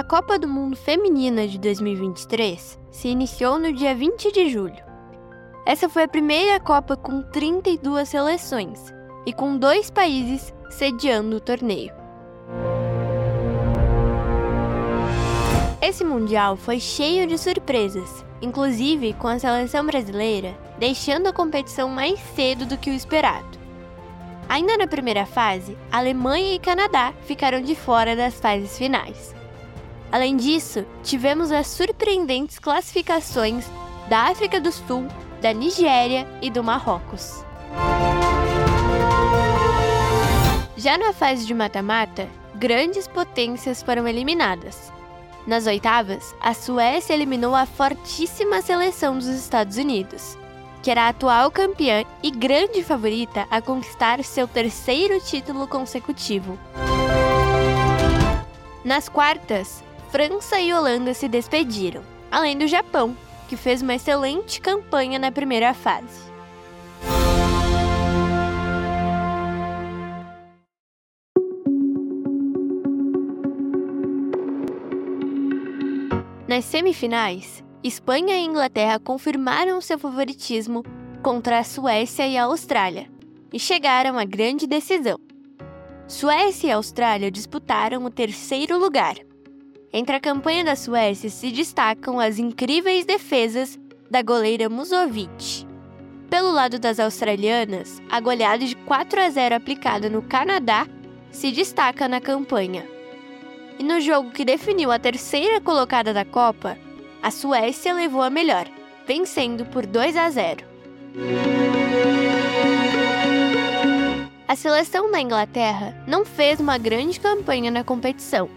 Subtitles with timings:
[0.00, 4.82] A Copa do Mundo Feminina de 2023 se iniciou no dia 20 de julho.
[5.66, 8.94] Essa foi a primeira Copa com 32 seleções
[9.26, 11.92] e com dois países sediando o torneio.
[15.82, 22.18] Esse Mundial foi cheio de surpresas, inclusive com a seleção brasileira deixando a competição mais
[22.34, 23.58] cedo do que o esperado.
[24.48, 29.38] Ainda na primeira fase, Alemanha e Canadá ficaram de fora das fases finais.
[30.12, 33.66] Além disso, tivemos as surpreendentes classificações
[34.08, 35.06] da África do Sul,
[35.40, 37.44] da Nigéria e do Marrocos.
[40.76, 44.92] Já na fase de mata-mata, grandes potências foram eliminadas.
[45.46, 50.36] Nas oitavas, a Suécia eliminou a fortíssima seleção dos Estados Unidos,
[50.82, 56.58] que era a atual campeã e grande favorita a conquistar seu terceiro título consecutivo.
[58.84, 63.16] Nas quartas, França e Holanda se despediram, além do Japão,
[63.48, 66.28] que fez uma excelente campanha na primeira fase.
[76.48, 80.82] Nas semifinais, Espanha e Inglaterra confirmaram seu favoritismo
[81.22, 83.08] contra a Suécia e a Austrália
[83.52, 85.20] e chegaram à grande decisão.
[86.08, 89.14] Suécia e Austrália disputaram o terceiro lugar,
[89.92, 93.78] entre a campanha da Suécia se destacam as incríveis defesas
[94.10, 95.66] da goleira Musovic.
[96.28, 100.86] Pelo lado das australianas, a goleada de 4 a 0 aplicada no Canadá
[101.30, 102.86] se destaca na campanha.
[103.78, 106.78] E no jogo que definiu a terceira colocada da Copa,
[107.22, 108.66] a Suécia levou a melhor,
[109.06, 110.64] vencendo por 2 a 0.
[114.46, 118.48] A seleção da Inglaterra não fez uma grande campanha na competição,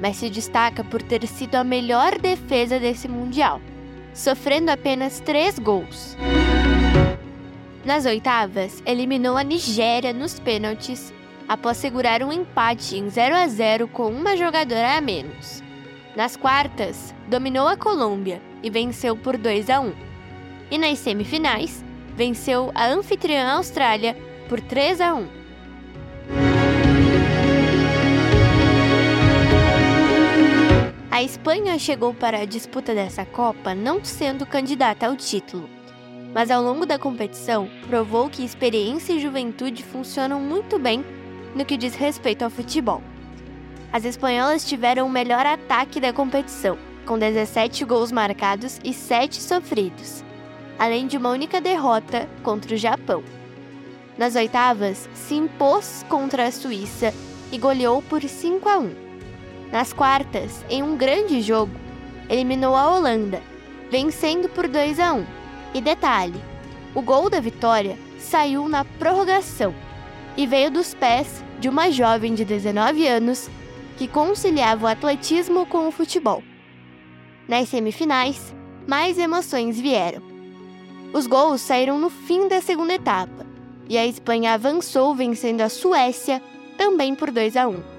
[0.00, 3.60] mas se destaca por ter sido a melhor defesa desse Mundial,
[4.12, 6.16] sofrendo apenas três gols.
[7.84, 11.12] Nas oitavas, eliminou a Nigéria nos pênaltis
[11.48, 15.62] após segurar um empate em 0 a 0 com uma jogadora a menos.
[16.16, 19.92] Nas quartas, dominou a Colômbia e venceu por 2 a 1.
[20.70, 21.84] E nas semifinais,
[22.16, 24.16] venceu a anfitriã Austrália
[24.48, 25.43] por 3 a 1.
[31.14, 35.70] A Espanha chegou para a disputa dessa Copa não sendo candidata ao título,
[36.34, 41.04] mas ao longo da competição provou que experiência e juventude funcionam muito bem
[41.54, 43.00] no que diz respeito ao futebol.
[43.92, 46.76] As espanholas tiveram o melhor ataque da competição,
[47.06, 50.24] com 17 gols marcados e 7 sofridos,
[50.80, 53.22] além de uma única derrota contra o Japão.
[54.18, 57.14] Nas oitavas, se impôs contra a Suíça
[57.52, 59.03] e goleou por 5 a 1.
[59.72, 61.72] Nas quartas, em um grande jogo,
[62.28, 63.42] eliminou a Holanda,
[63.90, 65.26] vencendo por 2 a 1.
[65.74, 66.40] E detalhe,
[66.94, 69.74] o gol da vitória saiu na prorrogação
[70.36, 73.50] e veio dos pés de uma jovem de 19 anos
[73.96, 76.42] que conciliava o atletismo com o futebol.
[77.48, 78.54] Nas semifinais,
[78.86, 80.22] mais emoções vieram.
[81.12, 83.46] Os gols saíram no fim da segunda etapa
[83.88, 86.42] e a Espanha avançou vencendo a Suécia
[86.76, 87.93] também por 2 a 1.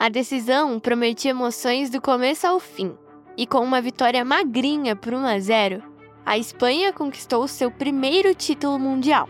[0.00, 2.96] A decisão prometia emoções do começo ao fim,
[3.36, 5.82] e com uma vitória magrinha por 1 a 0,
[6.24, 9.28] a Espanha conquistou seu primeiro título mundial.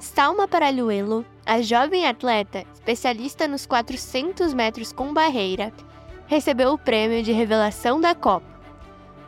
[0.00, 5.72] Salma Paralhuelo, a jovem atleta especialista nos 400 metros com barreira,
[6.26, 8.52] recebeu o prêmio de revelação da Copa.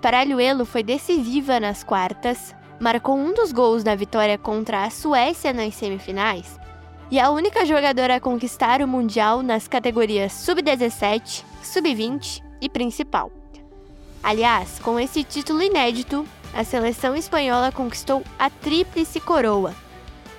[0.02, 5.76] Paralhuelo foi decisiva nas quartas, marcou um dos gols da vitória contra a Suécia nas
[5.76, 6.65] semifinais
[7.10, 13.30] e a única jogadora a conquistar o Mundial nas categorias Sub-17, Sub-20 e Principal.
[14.22, 19.74] Aliás, com esse título inédito, a seleção espanhola conquistou a Tríplice Coroa,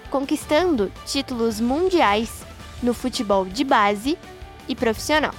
[0.10, 2.46] conquistando títulos mundiais
[2.84, 4.18] no futebol de base
[4.68, 5.34] e profissional.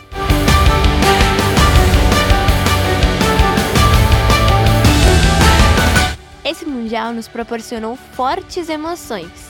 [6.42, 9.47] Esse Mundial nos proporcionou fortes emoções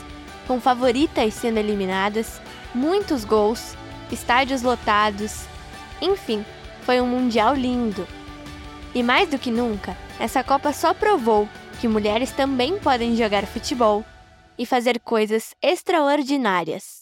[0.49, 2.41] com favoritas sendo eliminadas,
[2.73, 3.77] muitos gols,
[4.11, 5.45] estádios lotados,
[6.01, 6.43] enfim,
[6.81, 8.07] foi um Mundial lindo.
[8.95, 11.47] E mais do que nunca, essa Copa só provou
[11.79, 14.03] que mulheres também podem jogar futebol
[14.57, 17.01] e fazer coisas extraordinárias.